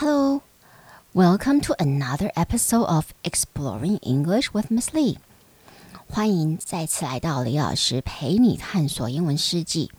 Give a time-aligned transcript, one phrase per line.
[0.00, 0.40] Hello,
[1.12, 5.18] welcome to another episode of Exploring English with Miss Lee.
[6.08, 9.90] 欢迎再次来到李老师陪你探索英文世界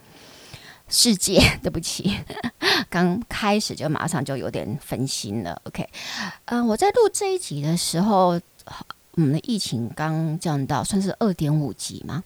[0.89, 1.39] 世界。
[1.61, 2.17] 对不起，
[2.89, 5.61] 刚开始就马上就有点分心了。
[5.65, 5.87] OK，
[6.45, 8.41] 嗯、呃，我在录这一集的时候，
[9.11, 12.23] 我们的疫情刚降到算是二点五级嘛。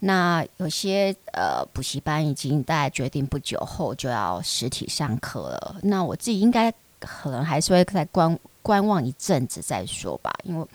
[0.00, 5.76] 那有些呃补习班已经大概决定不久后就要实体上课了。
[5.84, 6.74] 那我自己应该
[7.04, 10.66] 可能还是会再观观望一阵子再说吧，因为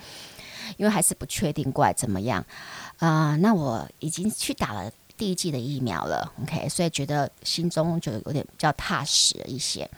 [0.77, 2.45] 因为还是不确定过来怎么样
[2.99, 9.89] 啊、那我已经去打了第一剂的疫苗了，OK，所以觉得心中就有点比较踏实一些。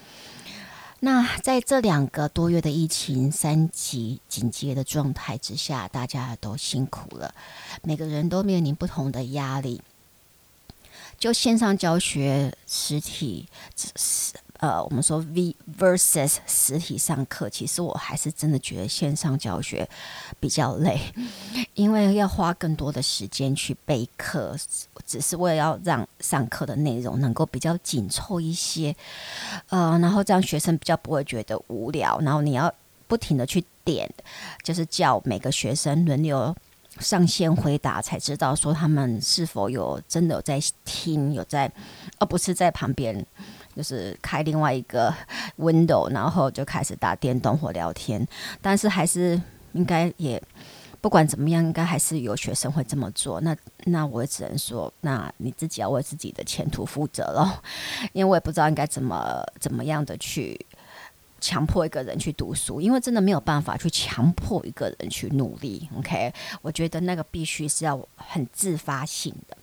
[0.99, 7.33] 那在这两个多月的疫情三级警戒的状态之下，大家都辛苦了，
[7.81, 9.81] 每个人都面临不同的压力。
[11.17, 13.47] 就线上教学，实体
[14.61, 19.89] 呃，我们说 V versus 实体上课，其实我还是真的觉得线上教学
[20.39, 21.01] 比较累，
[21.73, 24.55] 因为要花更多的时间去备课，
[25.03, 28.95] 只是为了要让上课的内容能够比较紧凑一些，
[29.69, 32.71] 呃，然后这样学生比较不会觉得无聊，然后你要
[33.07, 34.07] 不停的去点，
[34.61, 36.55] 就是叫每个学生轮流
[36.99, 41.71] 上线回答，才知道说他们是否有真的有在听，有在，
[42.19, 43.25] 而不是在旁边。
[43.75, 45.13] 就是开另外一个
[45.57, 48.27] window，然后就开始打电动或聊天。
[48.61, 49.41] 但是还是
[49.73, 50.41] 应该也
[50.99, 53.41] 不管怎么样，应该还是有学生会这么做。
[53.41, 53.55] 那
[53.85, 57.61] 那我只能说，那你自己要为自己的前途负责咯。
[58.13, 60.63] 因为我也不知道应该怎么怎么样的去
[61.39, 65.89] 强迫一个人去读书，因为真的没有办法去强迫一个人去努力。
[65.97, 66.31] OK，
[66.61, 69.57] 我觉得那个必须是要很自发性的。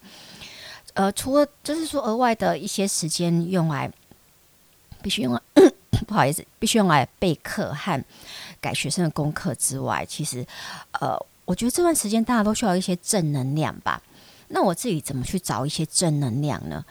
[0.94, 3.88] 呃，除了就是说额外的一些时间用来，
[5.02, 5.40] 必须用来，
[6.06, 8.04] 不好意思，必须用来备课和
[8.60, 10.46] 改学生的功课之外，其实，
[10.92, 14.02] 呃，我觉得这段时间大家都需要一些正能量吧。
[14.50, 16.82] 那我自己怎么去找一些正能量呢？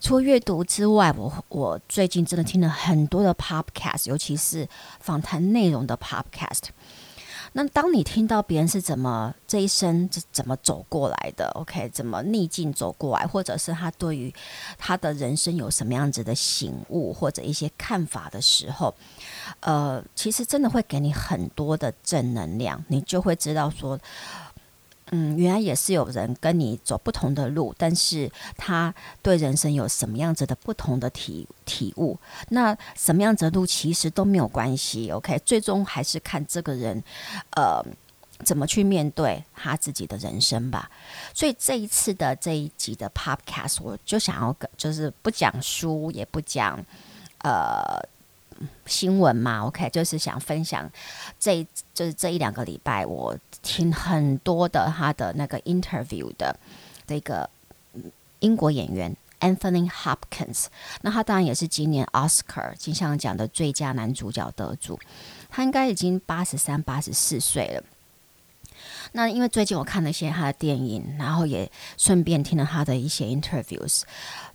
[0.00, 6.62] 除了阅读之外，我我最近真的听了很多的 podcast，尤其是访谈内容的 podcast。
[7.56, 14.34] 那当你听到别人是怎么这一生怎么走过来的，OK，怎么逆境走过来，或者是他对于
[14.76, 18.92] 他的人生有什么样子的醒悟或者一些看法的时候，
[19.60, 23.98] 呃，其实真的会给你很多的正能量，你就会知道说。
[25.10, 28.92] 嗯，原来也是有人跟你走不同的路，但是他
[29.22, 32.18] 对人生有什么样子的不同的体体悟？
[32.48, 37.04] 那什么样子的路其实都没有关系，OK，最终还是看这个人，
[37.54, 37.84] 呃，
[38.44, 40.90] 怎么去面对他自己的人生吧。
[41.34, 46.82] 所以这一次的这一集的 Podcast，我就想要就是不讲书，也不讲，
[47.40, 48.02] 呃。
[48.86, 50.90] 新闻嘛，OK，就是想分享
[51.38, 56.58] 这就是这一两个礼拜，我听很多的他的那个 interview 的
[57.06, 57.48] 这个
[58.40, 60.66] 英国演员 Anthony Hopkins，
[61.02, 64.98] 那他当然也是今年 Oscar 金像奖的最佳男主角得主，
[65.50, 67.84] 他应该已经八十三、八十四岁了。
[69.12, 74.02] 那因为最近我看了一些他的电影，然后也顺便听了他的一些 interviews，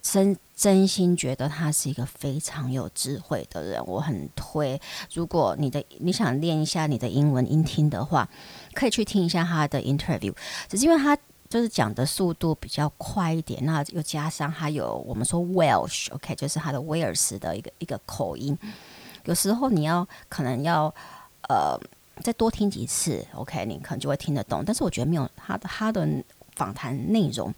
[0.02, 3.82] 真真心觉得他是一个非常有智慧的人。
[3.88, 4.78] 我很推，
[5.14, 8.28] 如果你的你想练一下你的英文音听的话，
[8.74, 10.36] 可以去听一下他的 interview。
[10.68, 11.18] 只是因为他
[11.48, 18.58] 就是讲的速度比较快一点，那又加上他有我们说 Welsh，OK，就是他的威尔斯的一个一个口音，
[19.24, 20.94] 有时候你要可能要
[21.48, 21.80] 呃。
[22.22, 24.62] 再多听几次，OK，你可能就会听得懂。
[24.66, 26.06] 但是我觉得没有他的他的
[26.54, 27.54] 访谈内容，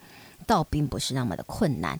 [0.51, 1.97] 倒并不是那么的困难。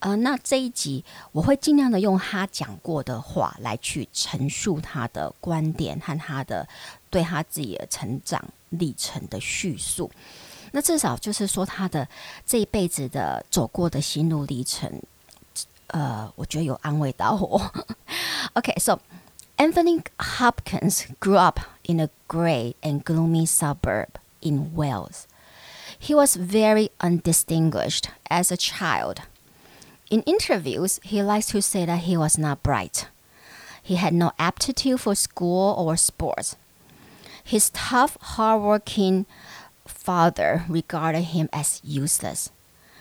[0.00, 6.68] 呃，那这一集我会尽量的用他讲过的话来去陈述他的观点和他的
[7.08, 10.10] 对他自己的成长历程的叙述。
[10.72, 12.08] 那至少就是说他的
[12.44, 14.90] 这一辈子的走过的心路历程，
[15.86, 17.72] 呃，我觉得有安慰到我。
[18.54, 18.98] OK，so。
[19.56, 24.08] Anthony Hopkins grew up in a grey and gloomy suburb
[24.40, 25.26] in Wales.
[25.98, 29.22] He was very undistinguished as a child.
[30.10, 33.08] In interviews, he likes to say that he was not bright.
[33.82, 36.56] He had no aptitude for school or sports.
[37.42, 39.26] His tough, hardworking
[39.86, 42.50] father regarded him as useless.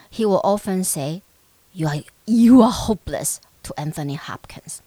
[0.09, 1.21] He will often say,
[1.73, 4.81] "You are you are hopeless" to Anthony Hopkins.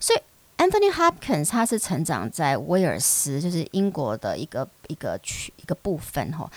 [0.00, 0.20] 所以
[0.64, 6.50] Anthony Hopkins，他是成长在威尔斯，就是英国的一个一个区一个部分哈，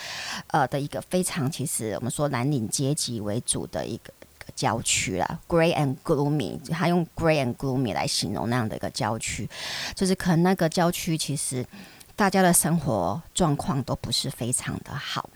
[0.48, 4.13] 呃的一个非常其实我们说蓝领阶级为主的一个
[4.56, 9.50] 郊区啦，grey and gloomy，他用 grey and gloomy 来形容那样的一个郊区，
[9.94, 11.65] 就是可能那个郊区其实
[12.15, 15.30] 大家的生活状况都不是非常的好。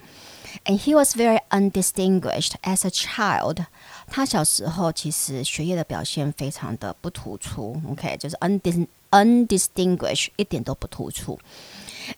[0.65, 3.67] And he was very undistinguished as a child。
[4.09, 11.39] 他小时候其实学业的表现非常的不突出，OK，就是 undis undistinguished，一点都不突出。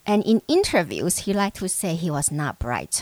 [0.05, 3.00] And in interviews, he liked to say he was not bright。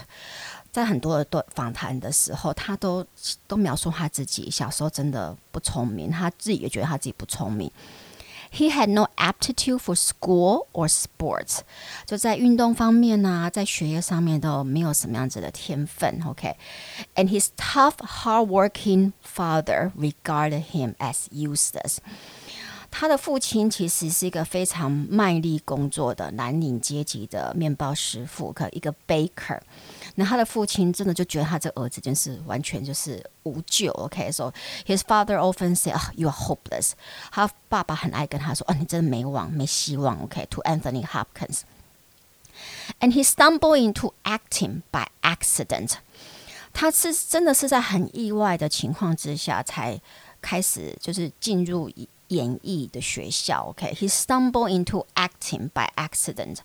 [0.70, 3.04] 在很多的访谈的时候，他都
[3.46, 7.70] 都描述他自己小时候真的不聪明，他自己也觉得他自己不聪明。
[8.50, 11.58] He had no aptitude for school or sports，
[12.06, 16.22] 就在运动方面呢、啊，在学业上面都没有什么样子的天分。
[16.24, 17.28] OK，and、okay?
[17.28, 21.98] his tough, hardworking father regarded him as useless。
[22.88, 29.60] 他的父亲其实是一个非常卖力工作的蓝领阶级的面包师傅，可一个 baker。
[30.15, 33.91] 那他的父亲真的就觉得他这儿子真是完全就是无救。
[33.93, 34.51] OK，so
[34.85, 36.91] his father often say, "Oh, you are hopeless."
[37.31, 45.93] 他爸爸很爱跟他说：“哦，你真的没望，没希望。” OK，to Anthony Hopkins，and he stumbled into acting by accident。
[46.73, 49.99] 他是真的是在很意外的情况之下才
[50.41, 51.89] 开始就是进入。
[52.31, 56.59] 演艺的学校，OK，he stumbled into acting by accident.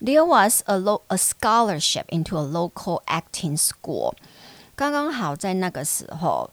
[0.00, 4.14] There was a lo a scholarship into a local acting school.
[4.74, 6.50] 刚刚好在那个时候，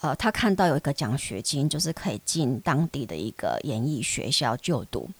[0.00, 5.10] 呃，他看到有一个奖学金，就是可以进当地的一个演艺学校就读。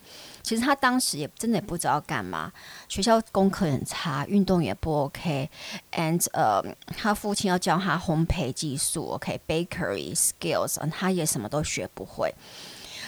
[0.42, 2.50] 其实他当时也真的也不知道干嘛，
[2.88, 6.62] 学校功课很差，运动也不 OK，and 呃，
[6.96, 12.34] 他父亲要教他烘焙技术，OK，bakery skills，他也什么都学不会，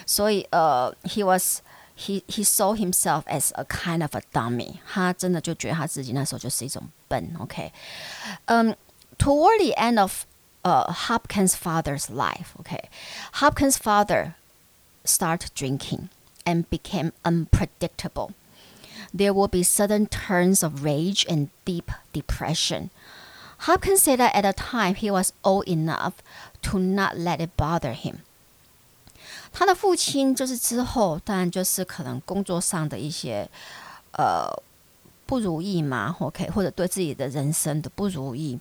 [0.05, 1.61] 所以呃，he was
[1.98, 7.72] he he saw himself as a kind of a dummy，他真的就觉得他自己那时候就是一种笨，OK，
[8.46, 10.26] 嗯、um,，toward the end of
[10.62, 14.34] 呃、uh, Hopkins' father's life，OK，Hopkins' father
[15.04, 18.34] start drinking。and became unpredictable.
[19.14, 22.90] There will be sudden turns of rage and deep depression.
[23.60, 26.22] Hopkins said that at the time he was old enough
[26.64, 28.24] to not let it bother him.
[29.59, 33.49] 他的父亲就是之后，当然就是可能工作上的一些
[34.13, 34.47] 呃
[35.27, 38.57] 不如意嘛，OK，或者对自己的人生的不如意，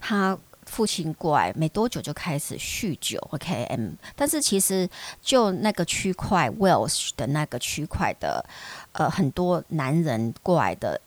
[0.00, 0.38] 他。
[0.64, 4.88] 父亲过来没多久就开始酗酒，OK，M，但是其实
[5.20, 8.42] 就那个区块 Welsh 的那个区块的，
[8.92, 10.98] 呃，很多男人过来的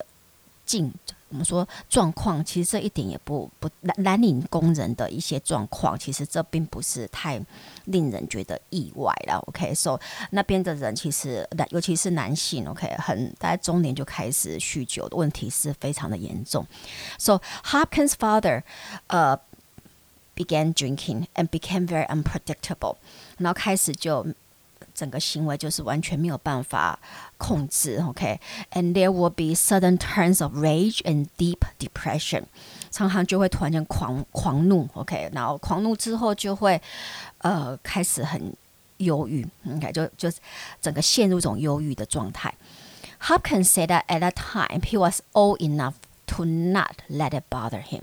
[0.66, 0.94] 进，
[1.30, 7.42] 我们说状况，其实这一点也不不蓝蓝领工人的一些状况，其实这并不是太
[7.86, 10.00] 令人觉得意外了，OK，So
[10.32, 16.66] 那边的人其实男尤其是男性，OK，很大概中年就开始酗酒的问题是非常的严重
[17.18, 18.64] ，So Hopkins' father，
[19.08, 19.40] 呃。
[20.38, 22.98] began drinking and became very unpredictable，
[23.38, 24.28] 然后开始就
[24.95, 26.99] 整个行为就是完全没有办法
[27.39, 28.93] 控制，OK，and、okay?
[28.93, 32.45] there will be sudden turns of rage and deep depression，
[32.91, 36.81] 常常就会突然间狂狂怒，OK，然后狂怒之后就会
[37.39, 38.53] 呃开始很
[38.99, 40.31] 忧郁，OK，就就
[40.81, 42.53] 整个陷入一种忧郁的状态。
[43.23, 45.95] Hopkins said that at that time he was old enough
[46.27, 48.03] to not let it bother him。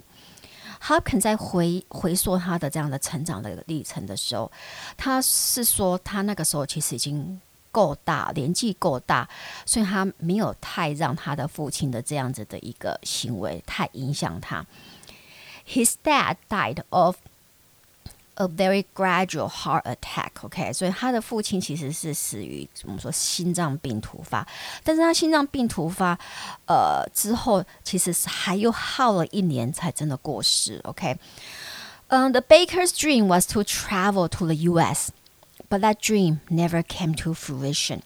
[0.82, 4.50] Hopkins 在回回溯他的这样的成长的历程的时候，
[4.96, 7.40] 他是说他那个时候其实已经
[7.70, 9.28] 够大，年纪够大，
[9.64, 14.66] 所以他没有太让他的父亲的这样子的一个行为太影响他。
[15.66, 17.16] His dad died of
[18.39, 24.47] A very gradual heart attack, OK，所以他的父亲其实是死于怎么说心脏病突发，
[24.83, 26.15] 但是他心脏病突发，
[26.67, 31.17] 呃之后其实是还又耗了一年才真的过世，OK。
[32.09, 35.09] 嗯、um,，The baker's dream was to travel to the U.S.,
[35.67, 38.01] but that dream never came to fruition。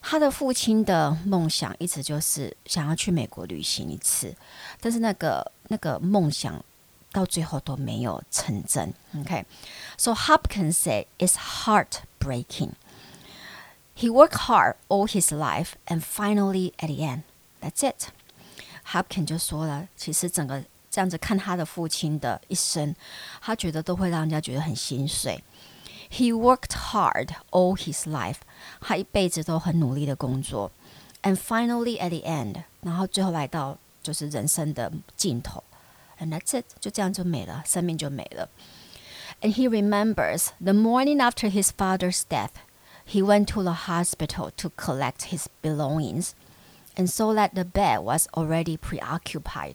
[0.00, 4.34] 他的父亲的梦想一直就是想要去美国旅行一次，
[4.80, 6.64] 但是那个那个梦想。
[7.12, 8.92] 到最后都没有成真。
[9.18, 12.72] OK，so Hopkins said it's heartbreaking.
[13.96, 17.22] He worked hard all his life, and finally, at the end,
[17.62, 18.08] that's it.
[18.92, 22.94] Hopkins 就说了，其实整个这样子看他的父亲的一生，
[23.40, 25.42] 他觉得都会让人家觉得很心碎。
[26.10, 28.36] He worked hard all his life，
[28.80, 30.70] 他一辈子都很努力的工作，
[31.22, 35.64] and finally at the end，然后最后来到就是人生的尽头。
[36.20, 38.48] And that's it，就这样就没了，生命就没了。
[39.42, 42.52] And he remembers the morning after his father's death,
[43.06, 46.30] he went to the hospital to collect his belongings,
[46.94, 49.74] and saw that the bed was already preoccupied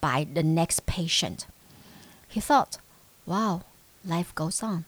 [0.00, 1.40] by the next patient.
[2.32, 2.74] He thought,
[3.26, 3.62] 哇，
[4.06, 4.84] Life goes on。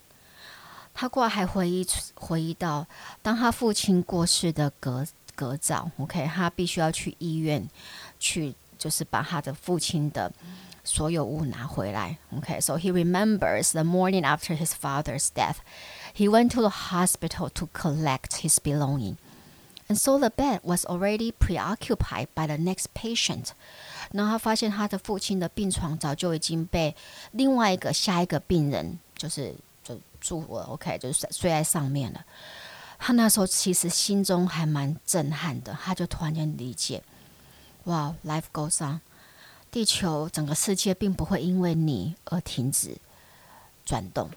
[0.94, 2.86] 他过来还回忆回忆到，
[3.22, 7.68] 当他父亲过世的隔隔早，OK，他必须要去医院
[8.20, 10.32] 去，就是把他的父亲的
[10.86, 12.18] 所有物拿回来。
[12.36, 12.80] OK，so、okay?
[12.80, 15.56] he remembers the morning after his father's death,
[16.14, 19.16] he went to the hospital to collect his belongings.
[19.88, 23.48] And so the bed was already preoccupied by the next patient.
[24.12, 26.94] 然后他发现他的父亲的病床早就已经被
[27.32, 32.24] 另外一个下一个病人就是就住了，OK，就是睡在上面了。
[32.98, 37.02] 他那时候其实心中还蛮震撼的，他就突然间理解，
[37.84, 39.00] 哇，Life goes on，
[39.71, 42.97] 地球整个世界并不会因为你而停止
[43.85, 44.29] 转动。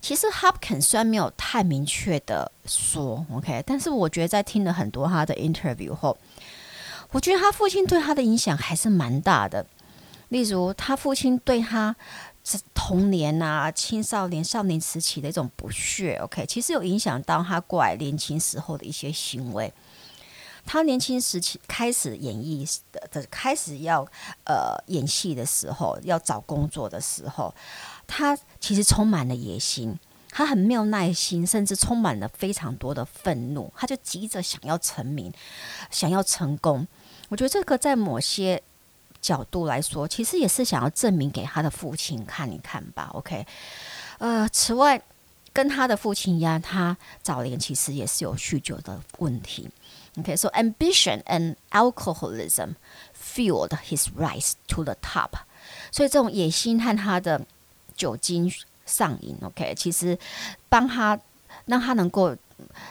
[0.00, 6.18] 其实 Hopkins 虽然没有太明确的说，OK，但是我觉得在听了很多他的 interview 后，
[7.12, 9.64] 我觉得他父亲对他的影响还是蛮大的。
[10.30, 11.94] 例如，他父亲对他
[12.74, 19.72] 童年啊、青少年、少年时期的一种不屑，OK，其实有影响到他过来年轻时候的一些行为。
[20.64, 24.06] 他年轻时期开始演艺的的，开始要
[24.44, 27.54] 呃演戏的时候，要找工作的时候。
[28.06, 29.98] 他其实充满了野心，
[30.30, 33.72] 他很没有耐心，甚至充满了非常多的愤怒。
[33.76, 35.32] 他就急着想要成名，
[35.90, 36.86] 想要成功。
[37.28, 38.62] 我觉得这个在某些
[39.20, 43.10] 角度来说，其实也是想要证明给他的父亲看一看吧。
[43.14, 43.46] OK，
[44.18, 45.00] 呃，此外，
[45.54, 49.70] 跟他的父亲一样，他早年其实也是有酗酒的问题。
[50.18, 52.74] Okay, so ambition and alcoholism
[53.14, 55.30] fueled his rise to the top。
[55.90, 57.40] 所以这种野心和他的
[57.96, 58.52] 酒精
[58.84, 60.18] 上瘾，OK，其实
[60.68, 61.18] 帮他
[61.64, 62.36] 让他能够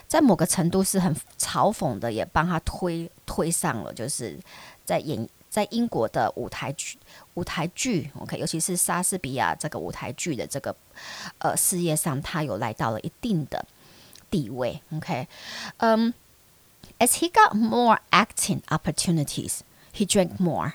[0.08, 4.40] 在某个程度是很嘲讽的，也帮他推推上了，就是
[4.84, 6.98] 在演在英国的舞台剧
[7.36, 10.76] 舞台剧，OK，尤其是莎士比亚这个舞台剧的这个
[11.38, 13.64] 呃事业上，他有来到了一定的
[14.30, 15.28] 地位，OK，
[15.78, 16.14] 嗯、
[17.01, 19.61] um,，as he got more acting opportunities,
[19.93, 20.75] he drank more.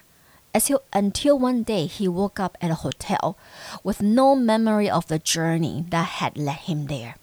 [0.54, 3.36] Until one day he woke up at a hotel
[3.84, 7.14] with no memory of the journey that had led him there。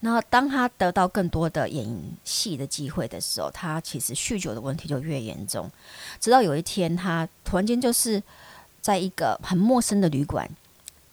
[0.00, 5.68] 那当他得到更多的演戏的机会的时候，他其实酗酒的问题就越严重。
[6.20, 8.22] 直到有一天，他突然间就是
[8.80, 10.48] 在一个很陌生的旅馆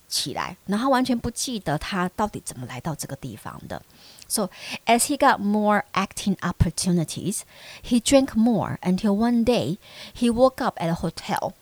[0.07, 3.81] 起来，然后完全不记得他到底怎么来到这个地方的。
[4.27, 4.49] So
[4.87, 7.41] as he got more acting opportunities,
[7.81, 9.77] he drank more until one day
[10.13, 11.53] he woke up at a hotel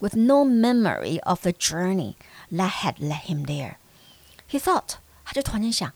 [0.00, 2.16] with no memory of the journey
[2.50, 3.76] that had led him there.
[4.48, 5.92] He thought, 他就突然间想，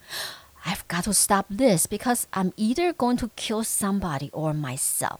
[0.64, 5.18] I've got to stop this because I'm either going to kill somebody or myself.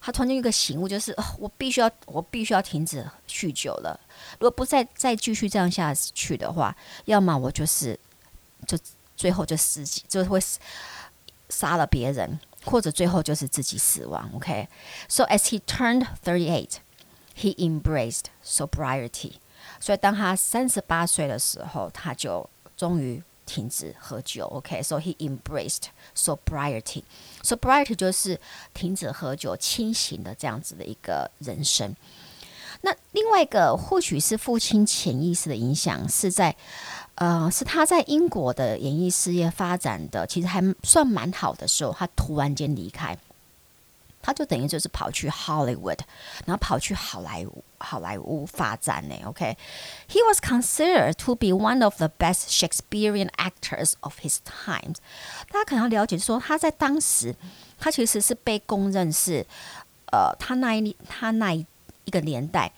[0.00, 4.00] 他突然间有一个醒悟，就是我必须要，我必须要停止酗酒了。
[4.38, 8.00] 如果不再再继续这样下去的话，要么我就是
[8.66, 8.78] 就。
[9.21, 10.39] 最后就自己就会
[11.47, 14.27] 杀了别人，或者最后就是自己死亡。
[14.33, 16.77] OK，so、as he turned thirty-eight,
[17.37, 19.33] he embraced sobriety。
[19.79, 24.47] 所以当他三十八岁的时候，他就终于停止喝酒。
[24.47, 25.83] OK，so、he embraced
[26.15, 27.03] sobriety。
[27.43, 28.39] sobriety 就是
[28.73, 31.95] 停止喝酒、清醒的这样子的一个人生。
[32.81, 36.55] 那另外一个或许是父亲潜意识的影响，是在。
[37.21, 43.15] 呃，是他在英国的演艺事业发展的，其实还算蛮好的时候，他突然间离开，
[44.23, 45.99] 他就等于就是跑去 Hollywood，
[46.47, 49.13] 然后跑去好莱坞好莱坞发展呢。
[49.25, 54.95] OK，he、was considered to be one of the best Shakespearean actors of his times。
[55.51, 57.35] 大家可能要了解说，他在当时，
[57.77, 59.45] 他其实是被公认是，
[60.11, 61.63] 呃，他那一他那一
[62.11, 62.71] 个年代。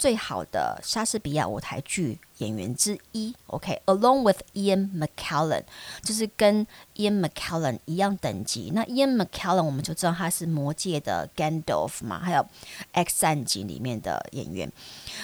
[0.00, 5.62] 最好的莎士比亚舞台剧演员之一，OK，along、with Ian McKellen，
[6.02, 6.66] 就是跟
[6.96, 8.70] Ian McKellen 一样等级。
[8.74, 12.40] 那 Ian McKellen 我们就知道他是《魔戒》的 Gandalf 嘛，还有
[12.92, 14.72] 《X 战警》里面的演员，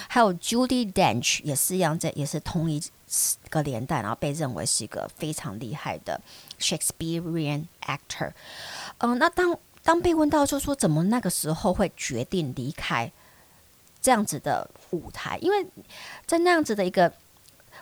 [0.07, 2.79] 还有 Judy Dench 也是一样，在也是同一
[3.49, 6.21] 个年代，然后被认为是一个非常厉害的
[6.59, 8.31] Shakespearean actor。
[8.99, 13.11] 嗯、那当当被问到，就说怎么那个时候会决定离开？
[14.01, 15.65] 这样子的舞台，因为
[16.25, 17.11] 在那样子的一个，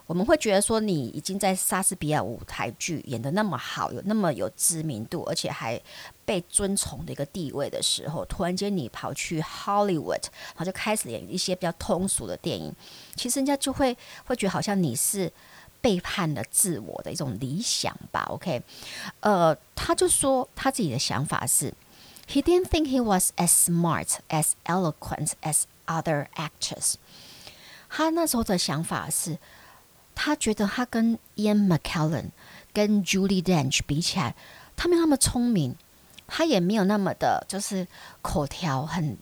[0.08, 5.80] 我们会觉得说，你已经在莎士比亚舞台剧演得那么好，有那么有知名度，而且还
[6.26, 12.74] 被尊崇的一个地位的时候，突然间你跑去 Hollywood，然后就开始演一些比较通俗的电影，
[13.16, 13.96] 其实人家就会
[14.26, 15.32] 会觉得好像你是
[15.82, 18.62] 背叛了自我的一种理想吧？OK，
[19.20, 21.72] 呃，他就说他自己的想法是
[22.28, 26.96] ，He didn't think he was as smart as eloquent as Other actors，
[27.90, 29.38] 他那时候的想法是，
[30.16, 32.32] 他觉得他跟 Ian McKellen、
[32.74, 34.36] 跟 Julie Dench 比起来，
[34.76, 35.76] 他没有那么聪明，
[36.28, 37.88] 他也没有那么的，就是
[38.22, 39.16] 口条很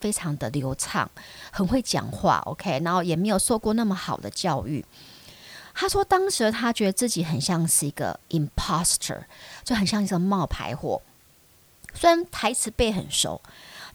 [0.00, 1.08] 非常的流畅，
[1.52, 2.42] 很会讲话。
[2.46, 4.84] OK，然后也没有受过那么好的教育。
[5.74, 9.22] 他说，当时他觉得自己很像是一个 imposter，
[9.62, 11.00] 就很像一个冒牌货。
[11.94, 13.40] 虽然台词背很熟。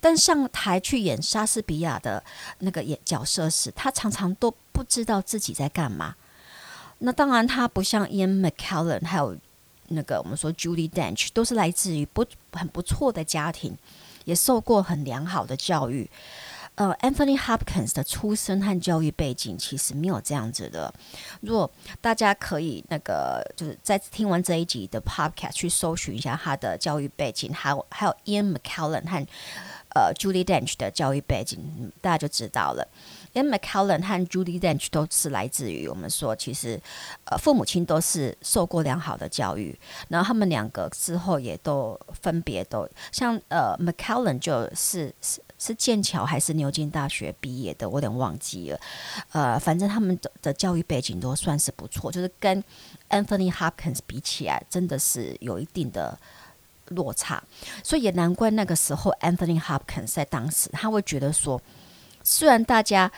[0.01, 2.23] 但上台去演莎士比亚的
[2.59, 6.15] 那个演角色时，他常常都不知道自己在干嘛。
[6.99, 9.37] 那当然，他不像 Ian McKellen，还有
[9.87, 13.77] 那个我们说 Julie Dench，都是来自于不很不错的家庭，
[14.25, 16.09] 也受过很良好的教育。
[16.75, 20.93] 呃，Anthony Hopkins 的出身和教育背景其实没有这样子的。
[21.41, 29.27] 如果大家可以那个就是在听完这一集的 Podcast 去搜寻一下他的教育背景，还有还有 Ian McKellen 和。
[29.95, 32.87] 呃，Julie Dench 的教育背景，大家就知道了。
[33.33, 36.79] 因为 McKellen 和 Julie Dench 都是来自于我们说，其实
[37.25, 39.77] 呃，父母亲都是受过良好的教育，
[40.07, 48.79] 然后他们两个之后也都分别都像呃，McKellen 就是是是剑桥还是牛津大学毕业的，我有点忘记了。
[49.31, 52.63] 呃，反正他们的的教育背景都算是不错，就是跟
[53.09, 56.17] Anthony Hopkins 比起来，真的是有一定的。
[56.89, 57.41] 落差，
[57.83, 61.61] 所以也难怪那个时候 Anthony Hopkins 在当时他会觉得说，
[62.23, 63.11] 虽然大家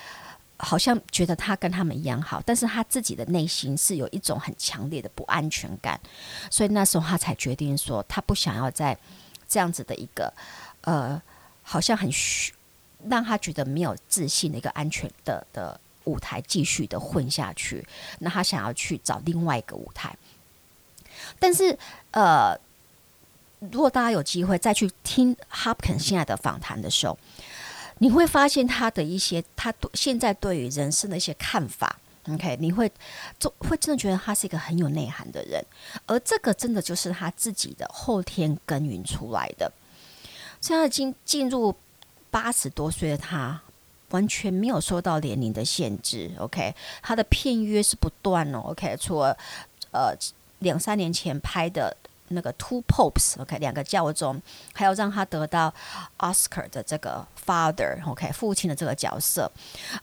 [0.57, 5.99] 好像觉得他跟他们一样好，但是他自己的内心是有一种很强烈的不安全感，
[6.49, 8.95] 所以那时候他才决定说，他不想要在
[9.47, 10.31] 这样子的一个
[10.81, 11.19] 呃，
[11.63, 12.53] 好像很虚，
[13.07, 17.83] 让他觉得没有自信的一个安全的的舞台继续的混下去，
[18.19, 20.15] 那他想要去找另外一个舞台，
[21.39, 21.77] 但是
[22.11, 22.55] 呃。
[23.69, 27.15] 如果大家有机会再去听 Hopkins 现在的访谈的时候，
[27.99, 31.99] 你会发现他的一些他对现在对于人生的一些看法。
[32.27, 32.91] OK，你会
[33.39, 35.63] 就会真的觉得他是一个很有内涵的人，
[36.07, 39.71] 而这个真的就是他自己的后天耕耘出来的。
[40.59, 41.75] 现在已经进入
[42.31, 43.61] 八十多岁的他，
[44.09, 46.31] 完全没有受到年龄的限制。
[46.39, 48.61] OK，他的片约是不断哦。
[48.65, 49.37] OK，除了
[49.91, 50.15] 呃
[50.59, 51.95] 两三年前拍的。
[52.31, 54.41] 那个 Two Popes，OK，两个教宗，
[54.73, 55.73] 还要让他得到
[56.17, 59.51] Oscar 的这个 Father，OK，父亲的这个角色，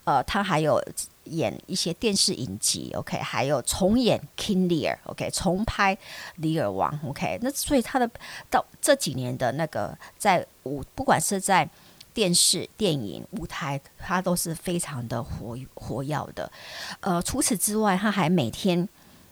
[0.04, 0.82] 呃，他还有
[1.24, 5.96] 演一些电视影集，OK，还有重演 King Lear，OK，重拍
[6.36, 8.10] 李尔王，OK，那所以他的
[8.48, 11.68] 到这几年的那个在舞，不管是在
[12.14, 16.50] 电视、电影、舞台，他都是非常的活活跃的。
[17.00, 18.88] 呃，除此之外，他还每天。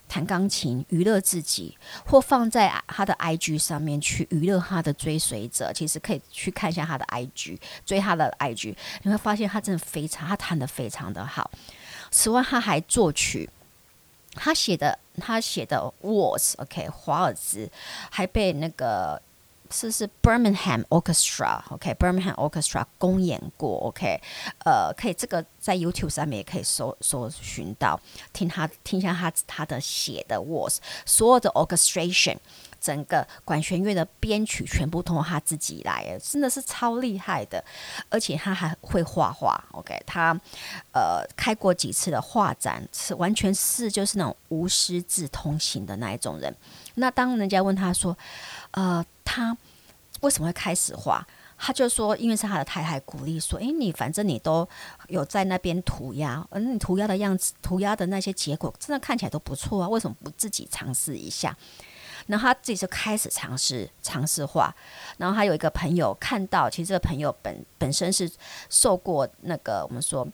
[0.08, 5.72] 弹钢琴娱乐自己，或放在他的 IG 上面去娱乐他的追随者。
[5.72, 11.50] 其实可以去看一下他的 IG，追他的 IG，你会发现他真的非常，他弹的非常的好。
[12.10, 13.48] 此外，他还作曲，
[14.34, 17.70] 他写的他写的 Waltz，OK，华尔兹
[18.10, 19.20] 还被那个。
[19.70, 24.20] 是是 Birmingham Orchestra，OK，Birmingham Orchestra 公演过，OK，
[24.64, 28.00] 呃，可以这个在 YouTube 上面也可以搜搜寻到，
[28.32, 32.36] 听他听一下他他的写的 Waltz，所有的 Orchestration，
[32.80, 37.64] 整个管弦乐的编曲全部通过他自己来，真的是超厉害的，
[38.08, 40.38] 而且他还会画画，OK，他
[40.92, 46.54] 呃开过几次的画展，是完全是就是那种无师自通行的那一种人。
[46.96, 48.16] 那当人家问他说，
[48.72, 49.56] 呃，他
[50.20, 51.26] 为什么会开始画？
[51.58, 54.68] 他就说，因为是他的太太鼓励说，诶，你反正你都
[55.08, 61.56] 有在那边涂鸦，嗯，你涂鸦的样子，涂鸦的那些结果，真的看起来都不错啊，为什么不自己尝试一下？
[62.26, 64.74] 然后他自己就开始尝试尝试画。
[65.16, 68.30] 然后他有一个朋友看到，其实这个朋友本本身是
[68.68, 70.28] 受过那个我们说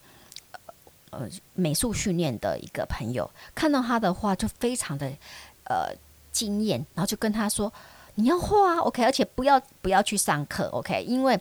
[1.11, 5.07] 呃美术训练的一个朋友，看到他的画就非常的
[5.65, 5.95] 呃。
[6.33, 7.73] 经验，然后就跟他说
[8.17, 11.39] ：“你要画啊，OK，而且不要不要去上课，OK，因为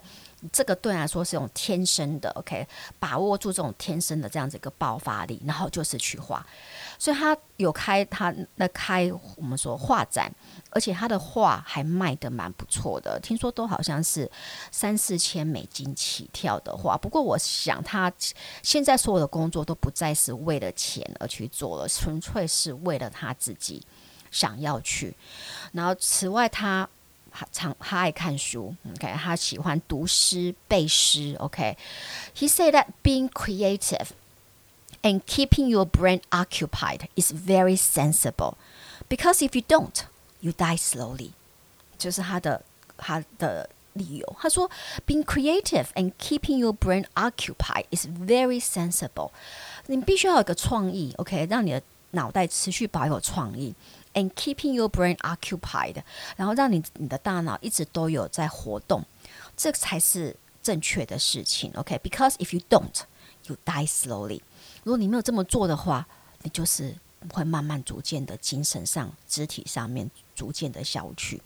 [0.51, 2.67] 这个对来说是一种天生的，OK，
[2.99, 6.45] 把握住这种天生的这样子一个爆发力，然后就是去画。
[6.97, 10.31] 所以他有开他那开我们说画展，
[10.69, 14.29] 而且他的画还卖得蛮不错的，听说都好像是
[14.71, 16.97] 三四千美金起跳的画。
[16.97, 18.11] 不过我想他
[18.63, 23.85] 现在所有的工作都不再是为了钱而去做了，纯粹是为了他自己。”
[24.30, 25.14] 想要去，
[25.72, 26.88] 然后此外他
[27.52, 34.08] 常他爱看书，OK，他喜欢读诗背诗，OK，He said that being creative
[35.02, 38.54] and keeping your brain occupied is very sensible
[39.08, 40.04] because if you don't,
[40.40, 41.32] you die slowly。
[41.98, 42.62] 就是他的
[42.98, 44.36] 他的理由。
[44.38, 44.70] 他说，
[45.06, 49.30] being creative and keeping your brain occupied is very sensible。
[49.86, 53.74] 你必须要有个创意，OK，让你的脑袋持续保有创意
[54.13, 56.03] ，and keeping your brain occupied，
[56.35, 59.03] 然后让你你的大脑一直都有在活动，
[59.55, 64.41] 这才是正确的事情，OK，because if you don't，you die slowly。
[64.83, 66.07] 如果你没有这么做的话，
[66.43, 66.95] 你就是
[67.31, 71.41] 会慢慢逐渐的精神上、肢体上面逐渐的消去。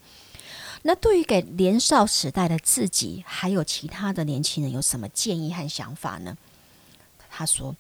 [0.84, 6.38] 那对于给年少时代的自己，还有其他的年轻人，有什么建议和想法呢？
[7.30, 7.76] 他说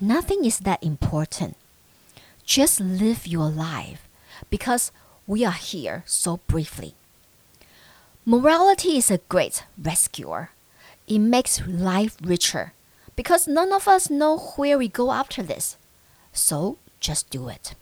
[0.00, 1.54] ：“Nothing is that important.
[2.45, 4.07] Just live your life,
[4.49, 4.91] because
[5.25, 6.93] we are here so briefly.
[8.25, 10.49] Morality is a great rescuer.
[11.07, 12.71] It makes life richer,
[13.15, 15.75] because none of us know where we go after this.
[16.33, 17.75] So just do it.”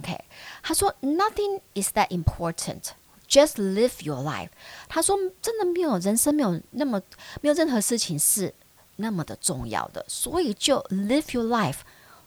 [0.00, 0.24] OK，
[0.62, 2.92] 他说：“Nothing is that important.”
[3.28, 4.48] Just live your life。
[4.88, 7.00] 他说：“真的没有人生没有那么
[7.40, 8.52] 没有任何事情是
[8.96, 11.78] 那么的重要的，所以就 live your life，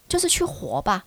[0.08, 1.06] 就是去活吧。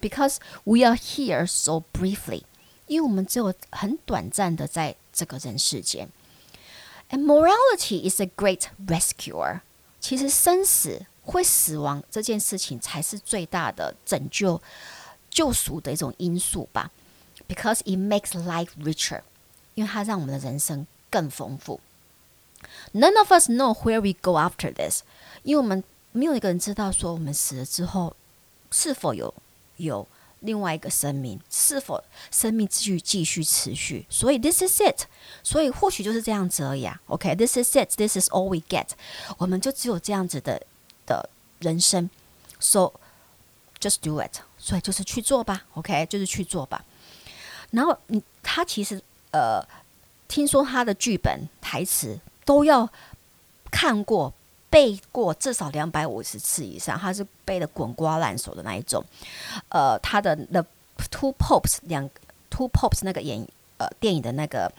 [0.00, 2.42] Because we are here so briefly，
[2.86, 6.08] 因为我们只有很短暂的在这个人世间。
[7.10, 9.60] And morality is a great rescuer。
[10.00, 14.60] 其实生死会死亡这件事情才是最大的拯救
[15.30, 16.90] 救赎的一种因素吧。
[17.48, 19.22] Because it makes life richer。”
[19.74, 21.80] 因为它让我们的人生更丰富。
[22.92, 25.02] None of us know where we go after this，
[25.42, 28.16] 因为我们没有一个人知道说我们死了之后
[28.70, 29.34] 是否有
[29.83, 30.07] 有
[30.39, 34.05] 另外一个生命，是否生命继续继续持续。
[34.09, 35.05] 所以 this is it，
[35.43, 36.99] 所以或许就是这样子而已啊。
[37.07, 38.87] OK，this is it，this is all we get，
[39.37, 40.61] 我们就只有这样子的
[41.05, 42.09] 的人生。
[42.59, 42.93] So
[43.79, 45.65] just do it，所以就是去做吧。
[45.73, 46.85] OK，就是去做吧。
[47.71, 49.01] 然后你他其实。
[49.33, 49.65] 呃，
[50.27, 52.91] 听说他的剧本台词都要
[53.71, 54.33] 看过、
[54.71, 59.05] 背过至少两百五十次以上，他是背得滚瓜烂熟的那一种。
[59.69, 60.65] 呃，他的《The
[61.11, 62.09] Two Pops》两
[62.49, 64.71] 《Two Pops》那个演呃电影的那个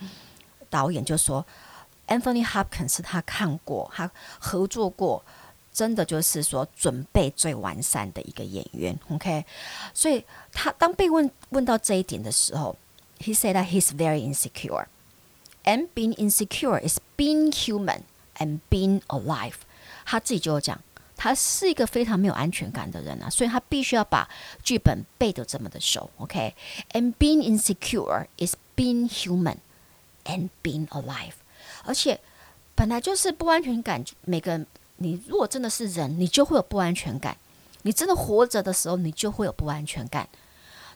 [0.69, 1.45] 导演就说
[2.07, 5.23] ，Anthony Hopkins 是他看过、他合作过，
[5.71, 8.99] 真的就是说准备最完善的一个演员。
[9.09, 9.45] OK，
[9.93, 12.75] 所以他当被问问到这一点的时候。
[13.19, 14.87] He said that he's very insecure,
[15.63, 18.01] and being insecure is being human
[18.35, 19.53] and being alive.
[20.05, 20.79] 他自己就讲，
[21.15, 24.29] 他是一个非常没有安全感的人啊，所以他必须要把
[24.63, 29.57] 剧本背得这么的熟，OK？And being insecure is being human
[30.25, 31.33] and being alive.
[31.83, 32.19] 而且
[32.75, 37.37] 本来就是不安全感，每个人，你如果真的是人，你就会有不安全感。
[37.83, 40.27] 你真的活着的时候，你就会有不安全感。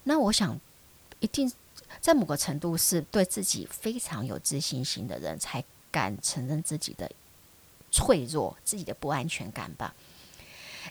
[0.04, 0.60] 那我想，
[1.20, 1.52] 一定。
[2.02, 7.10] 在某个程度是对自己非常有自信心的人，才敢承认自己的
[7.97, 9.95] 脆弱、自己的不安全感吧。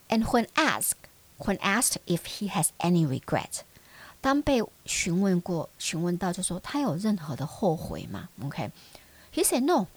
[0.10, 0.94] And when asked,
[1.38, 3.62] when asked if he has any regret，
[4.22, 8.30] 当被询问过、询问到，就说他有任何的后悔吗？
[8.44, 9.88] OK，he said no,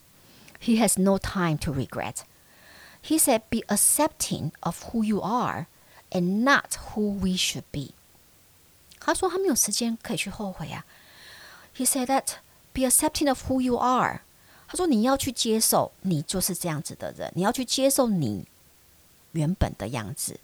[0.60, 2.18] he has no time to regret.
[3.02, 5.66] He said, be accepting of who you are
[6.10, 7.92] and not who we should be.
[8.98, 10.86] 他说他没有时间可以去后悔啊。
[11.76, 12.36] He said that
[12.72, 14.22] be accepting of who you are。
[14.68, 18.44] 他说你要去接受你就是这样子的人，你要去接受你
[19.32, 20.38] 原本的样子，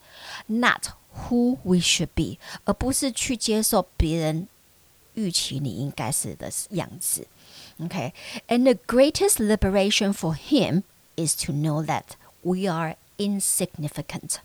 [0.47, 4.47] not who we should be，而不是去接受别人
[5.15, 7.27] 预期你应该是的样子。
[7.81, 8.75] OK，and、okay?
[8.75, 10.83] the greatest liberation for him
[11.17, 12.05] is to know that
[12.43, 14.37] we are insignificant。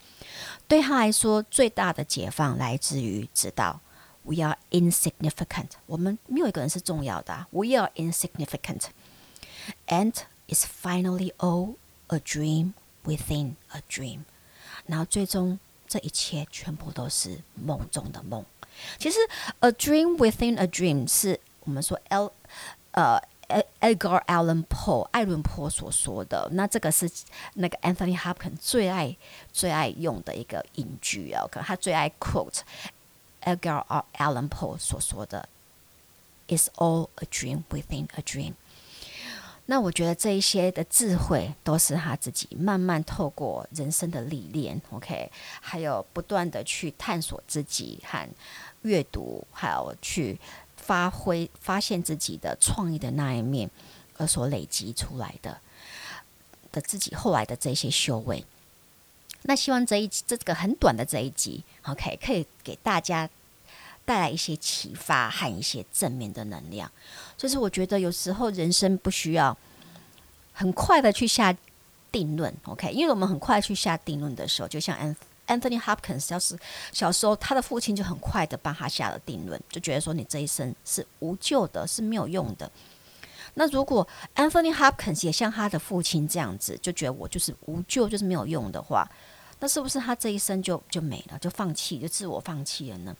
[0.67, 3.81] 对他来说，最大的解放来自于知道。
[4.23, 5.67] We are insignificant。
[5.85, 7.45] 我们没有一个人是重要的。
[7.51, 8.85] We are insignificant,
[9.87, 10.13] and
[10.47, 11.75] it's finally all
[12.07, 14.19] a dream within a dream。
[14.85, 18.45] 然后最终这一切全部都是梦中的梦。
[18.99, 19.17] 其实，
[19.59, 22.31] a dream within a dream 是我们说 L
[22.91, 23.21] 呃
[23.79, 26.49] Edgar Allan Poe 艾伦坡所说的。
[26.51, 27.09] 那这个是
[27.53, 29.15] 那个 Anthony Hopkins 最爱
[29.53, 33.85] 最爱用的一个引句啊，可能他最爱 quote。Edgar
[34.17, 35.47] Allan Poe 所说的
[36.47, 38.55] "It's all a dream within a dream"，
[39.66, 48.28] 那我觉得这一些的智慧都是他自己慢慢透过人生的历练，OK，还有不断的去探索自己和
[48.82, 50.40] 阅读，还有去
[50.76, 53.70] 发挥、发现自己的创意的那一面，
[54.16, 55.60] 而所累积出来的
[56.72, 58.44] 的自己后来的这些修为。
[59.42, 63.30] 那希望这一这个很短的这一集，OK，可以给大家
[64.10, 66.90] 带来一些启发和一些正面的能量。
[67.36, 69.56] 就是我觉得有时候人生不需要
[70.52, 71.56] 很快的去下
[72.10, 74.98] 定论，OK，因为我们很快去下定论的时候，就像
[75.46, 76.58] Anthony Hopkins 要是
[76.90, 82.68] 小时候，他的父亲就很快的帮他下了定论，就觉得说你这一生是无救的，是没有用的。
[83.54, 89.08] 那如果 Anthony Hopkins 也像他的父亲这样子，就觉得我就是无救，就是没有用的话，
[89.60, 93.16] 那是不是他这一生就就没了，就放弃，就自我放弃了呢？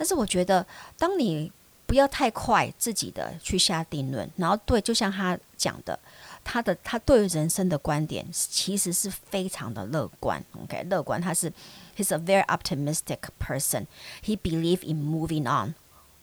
[0.00, 1.52] 但是我觉得，当你
[1.84, 6.00] 不要太快自己的去下定论，然后对，就像他讲的，
[6.42, 10.42] 他的他对于人生的观点其实是非常的乐观。
[10.62, 11.52] OK，乐观，他是
[11.98, 13.84] He's a very optimistic person.
[14.24, 15.74] He believe in moving on.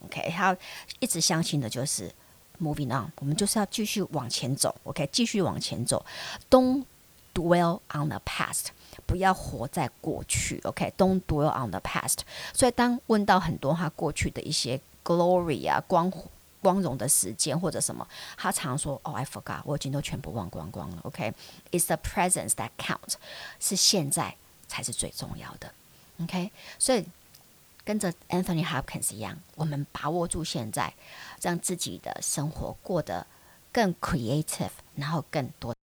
[0.05, 0.57] OK，他
[0.97, 2.11] 一直相信的就是
[2.59, 4.75] moving on，我们就是要继续往前走。
[4.85, 6.03] OK，继续往前走
[6.49, 6.85] ，Don't
[7.35, 8.69] dwell on the past，
[9.05, 10.59] 不要活在过去。
[10.63, 12.19] OK，Don't dwell on the past。
[12.53, 16.11] 所以当问到很多他过去的一些 glory 啊光
[16.61, 18.05] 光荣的时间或者什么，
[18.35, 20.97] 他常说哦、oh, I forgot，我已经都全部忘光光了。
[21.03, 23.13] OK，It's the presence that counts，
[23.59, 24.35] 是现在
[24.67, 25.71] 才是最重要的。
[26.23, 27.05] OK，所以
[27.85, 30.93] 跟着 Anthony Hopkins 一样，我们把握住现在，
[31.41, 33.27] 让自己的生活过得
[33.71, 35.76] 更 creative，然后更多。